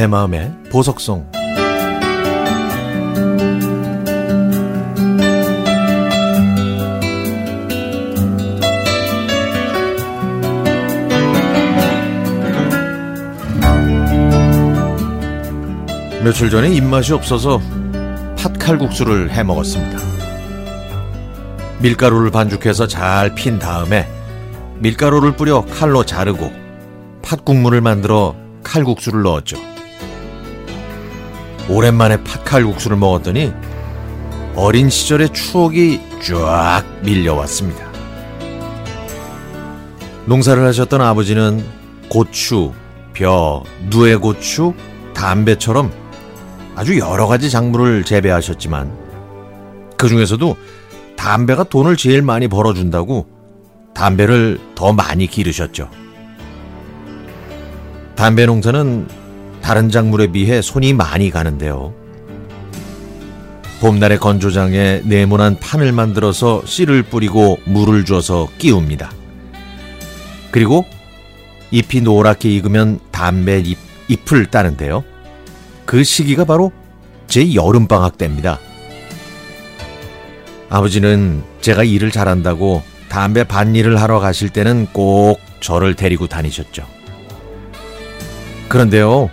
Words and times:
내 0.00 0.06
마음의 0.06 0.50
보석송 0.70 1.30
며칠 16.24 16.48
전에 16.48 16.70
입맛이 16.70 17.12
없어서 17.12 17.60
팥칼국수를 18.38 19.30
해 19.32 19.42
먹었습니다. 19.42 19.98
밀가루를 21.80 22.30
반죽해서 22.30 22.86
잘 22.86 23.34
핀 23.34 23.58
다음에 23.58 24.08
밀가루를 24.78 25.36
뿌려 25.36 25.62
칼로 25.66 26.06
자르고 26.06 26.50
팥국물을 27.20 27.82
만들어 27.82 28.34
칼국수를 28.62 29.20
넣었죠. 29.24 29.69
오랜만에 31.70 32.22
팥칼 32.24 32.64
국수를 32.64 32.96
먹었더니 32.96 33.52
어린 34.56 34.90
시절의 34.90 35.32
추억이 35.32 36.00
쫙 36.20 36.82
밀려왔습니다. 37.02 37.88
농사를 40.26 40.66
하셨던 40.66 41.00
아버지는 41.00 41.64
고추, 42.08 42.72
벼, 43.12 43.62
누에고추, 43.88 44.74
담배처럼 45.14 45.92
아주 46.74 46.98
여러 46.98 47.28
가지 47.28 47.50
작물을 47.50 48.02
재배하셨지만 48.04 48.92
그 49.96 50.08
중에서도 50.08 50.56
담배가 51.16 51.64
돈을 51.64 51.96
제일 51.96 52.22
많이 52.22 52.48
벌어준다고 52.48 53.26
담배를 53.94 54.58
더 54.74 54.92
많이 54.92 55.26
기르셨죠. 55.26 55.88
담배 58.16 58.46
농사는 58.46 59.19
다른 59.62 59.90
작물에 59.90 60.28
비해 60.28 60.62
손이 60.62 60.94
많이 60.94 61.30
가는데요. 61.30 61.94
봄날의 63.80 64.18
건조장에 64.18 65.02
네모난 65.04 65.58
판을 65.58 65.92
만들어서 65.92 66.62
씨를 66.66 67.02
뿌리고 67.02 67.58
물을 67.64 68.04
줘서 68.04 68.48
끼웁니다. 68.58 69.10
그리고 70.50 70.84
잎이 71.70 72.02
노랗게 72.02 72.50
익으면 72.50 73.00
담배 73.10 73.58
잎, 73.60 73.78
잎을 74.08 74.46
따는데요. 74.46 75.04
그 75.86 76.04
시기가 76.04 76.44
바로 76.44 76.72
제 77.26 77.54
여름방학 77.54 78.18
때입니다. 78.18 78.58
아버지는 80.68 81.42
제가 81.60 81.84
일을 81.84 82.10
잘한다고 82.10 82.82
담배 83.08 83.44
밭일을 83.44 84.00
하러 84.00 84.20
가실 84.20 84.50
때는 84.50 84.86
꼭 84.92 85.40
저를 85.60 85.94
데리고 85.94 86.26
다니셨죠. 86.26 86.86
그런데요, 88.68 89.30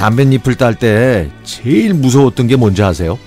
담뱃잎을 0.00 0.54
딸 0.54 0.74
때 0.76 1.30
제일 1.44 1.92
무서웠던 1.92 2.46
게 2.46 2.56
뭔지 2.56 2.82
아세요? 2.82 3.18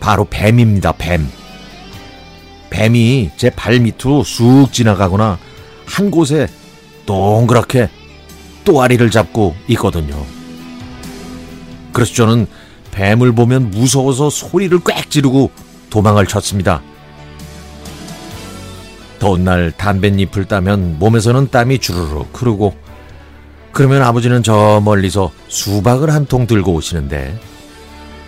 바로 0.00 0.24
뱀입니다, 0.24 0.92
뱀. 0.92 1.28
뱀이 2.70 3.30
제 3.36 3.50
발 3.50 3.78
밑으로 3.78 4.24
쑥 4.24 4.72
지나가거나 4.72 5.38
한 5.84 6.10
곳에 6.10 6.48
동그랗게 7.04 7.90
또아리를 8.64 9.10
잡고 9.10 9.54
있거든요. 9.68 10.24
그래서 11.92 12.14
저는 12.14 12.46
뱀을 12.92 13.32
보면 13.32 13.70
무서워서 13.70 14.30
소리를 14.30 14.78
꽥 14.78 15.10
지르고 15.10 15.50
도망을 15.90 16.26
쳤습니다. 16.26 16.80
더운 19.18 19.44
날 19.44 19.72
담뱃잎을 19.72 20.46
따면 20.46 20.98
몸에서는 20.98 21.50
땀이 21.50 21.80
주르륵 21.80 22.30
흐르고 22.32 22.83
그러면 23.74 24.02
아버지는 24.02 24.42
저 24.42 24.80
멀리서 24.84 25.32
수박을 25.48 26.10
한 26.10 26.26
통 26.26 26.46
들고 26.46 26.72
오시는데 26.72 27.38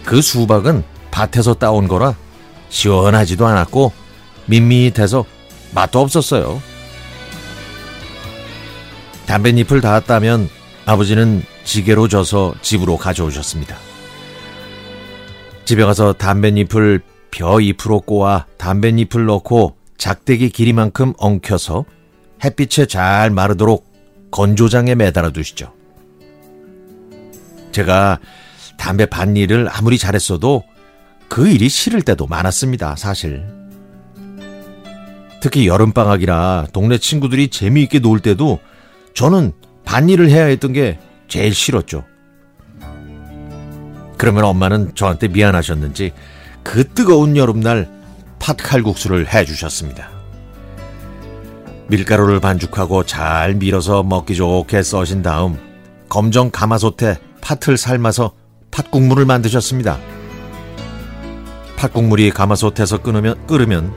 그 0.04 0.20
수박은 0.20 0.84
밭에서 1.10 1.54
따온 1.54 1.88
거라 1.88 2.14
시원하지도 2.68 3.46
않았고 3.46 3.92
밋밋해서 4.46 5.24
맛도 5.72 6.00
없었어요. 6.00 6.60
담뱃잎을 9.26 9.80
다 9.80 10.00
따면 10.00 10.48
아버지는 10.84 11.42
지게로 11.64 12.06
져서 12.08 12.54
집으로 12.62 12.96
가져오셨습니다. 12.96 13.76
집에 15.64 15.84
가서 15.84 16.12
담뱃잎을 16.12 17.00
벼잎으로 17.30 18.00
꼬아 18.00 18.46
담뱃잎을 18.58 19.24
넣고 19.26 19.76
작대기 19.98 20.50
길이만큼 20.50 21.14
엉켜서 21.18 21.84
햇빛에 22.44 22.86
잘 22.86 23.30
마르도록 23.30 23.85
건조장에 24.36 24.94
매달아 24.94 25.30
두시죠. 25.30 25.72
제가 27.72 28.18
담배 28.76 29.06
밭일을 29.06 29.66
아무리 29.70 29.96
잘했어도 29.96 30.62
그 31.30 31.48
일이 31.48 31.70
싫을 31.70 32.02
때도 32.02 32.26
많았습니다, 32.26 32.96
사실. 32.96 33.46
특히 35.40 35.66
여름방학이라 35.66 36.66
동네 36.74 36.98
친구들이 36.98 37.48
재미있게 37.48 38.00
놀 38.00 38.20
때도 38.20 38.60
저는 39.14 39.52
밭일을 39.86 40.28
해야 40.28 40.44
했던 40.44 40.74
게 40.74 40.98
제일 41.28 41.54
싫었죠. 41.54 42.04
그러면 44.18 44.44
엄마는 44.44 44.94
저한테 44.94 45.28
미안하셨는지 45.28 46.12
그 46.62 46.86
뜨거운 46.86 47.38
여름날 47.38 47.88
팥칼국수를 48.38 49.32
해주셨습니다. 49.32 50.15
밀가루를 51.88 52.40
반죽하고 52.40 53.04
잘 53.04 53.54
밀어서 53.54 54.02
먹기 54.02 54.34
좋게 54.34 54.82
써신 54.82 55.22
다음 55.22 55.58
검정 56.08 56.50
가마솥에 56.50 57.16
팥을 57.40 57.76
삶아서 57.76 58.32
팥국물을 58.70 59.24
만드셨습니다. 59.24 59.98
팥국물이 61.76 62.30
가마솥에서 62.30 62.98
끓으면, 62.98 63.46
끓으면 63.46 63.92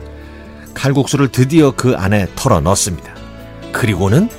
칼국수를 0.73 1.29
드디어 1.29 1.71
그 1.71 1.95
안에 1.95 2.27
털어 2.35 2.61
넣습니다. 2.61 3.13
그리고는 3.71 4.29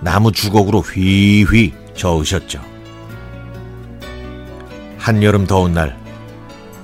나무 0.00 0.32
주걱으로 0.32 0.80
휘휘 0.80 1.72
저으셨죠. 1.94 2.60
한여름 4.98 5.46
더운 5.46 5.74
날 5.74 5.96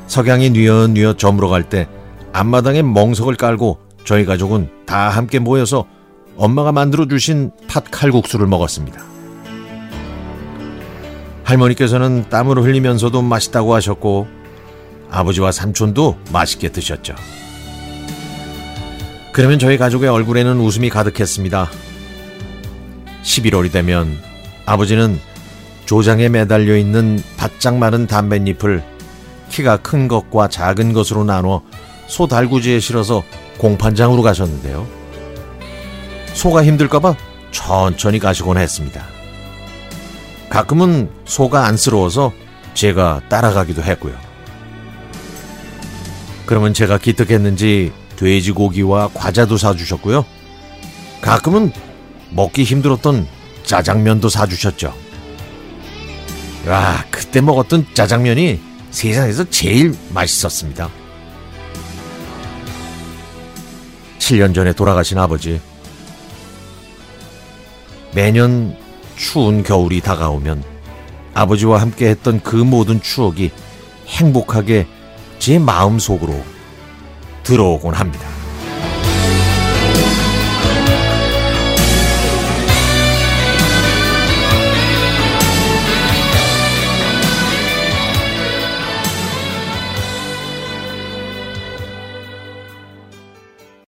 석양이 0.06 0.50
뉘엿뉘엿 0.50 1.18
저물어 1.18 1.48
갈 1.48 1.62
때 1.62 1.88
앞마당에 2.32 2.82
멍석을 2.82 3.36
깔고 3.36 3.78
저희 4.04 4.24
가족은 4.24 4.68
다 4.86 5.08
함께 5.08 5.38
모여서 5.38 5.86
엄마가 6.40 6.72
만들어 6.72 7.06
주신 7.06 7.50
팥 7.68 7.84
칼국수를 7.90 8.46
먹었습니다. 8.46 9.04
할머니께서는 11.44 12.30
땀을 12.30 12.62
흘리면서도 12.62 13.20
맛있다고 13.20 13.74
하셨고 13.74 14.26
아버지와 15.10 15.52
삼촌도 15.52 16.18
맛있게 16.32 16.70
드셨죠. 16.70 17.14
그러면 19.32 19.58
저희 19.58 19.76
가족의 19.76 20.08
얼굴에는 20.08 20.58
웃음이 20.60 20.88
가득했습니다. 20.88 21.68
11월이 23.22 23.70
되면 23.70 24.18
아버지는 24.64 25.20
조장에 25.84 26.30
매달려 26.30 26.74
있는 26.74 27.22
바짝 27.36 27.76
마른 27.76 28.06
담뱃잎을 28.06 28.82
키가 29.50 29.78
큰 29.78 30.08
것과 30.08 30.48
작은 30.48 30.94
것으로 30.94 31.22
나눠 31.24 31.60
소 32.06 32.26
달구지에 32.26 32.80
실어서 32.80 33.24
공판장으로 33.58 34.22
가셨는데요. 34.22 34.99
소가 36.34 36.64
힘들까봐 36.64 37.16
천천히 37.50 38.18
가시곤 38.18 38.58
했습니다. 38.58 39.04
가끔은 40.48 41.10
소가 41.24 41.66
안쓰러워서 41.66 42.32
제가 42.74 43.22
따라가기도 43.28 43.82
했고요. 43.82 44.14
그러면 46.46 46.74
제가 46.74 46.98
기특했는지 46.98 47.92
돼지고기와 48.16 49.10
과자도 49.14 49.56
사주셨고요. 49.56 50.24
가끔은 51.20 51.72
먹기 52.30 52.64
힘들었던 52.64 53.26
짜장면도 53.62 54.28
사주셨죠. 54.28 54.92
와, 56.66 57.04
그때 57.10 57.40
먹었던 57.40 57.86
짜장면이 57.94 58.60
세상에서 58.90 59.48
제일 59.50 59.94
맛있었습니다. 60.12 60.90
7년 64.18 64.54
전에 64.54 64.72
돌아가신 64.72 65.18
아버지. 65.18 65.60
매년 68.14 68.76
추운 69.16 69.62
겨울이 69.62 70.00
다가오면 70.00 70.64
아버지와 71.34 71.80
함께 71.80 72.08
했던 72.08 72.40
그 72.42 72.56
모든 72.56 73.00
추억이 73.00 73.50
행복하게 74.06 74.86
제 75.38 75.58
마음 75.58 75.98
속으로 75.98 76.34
들어오곤 77.42 77.94
합니다. 77.94 78.39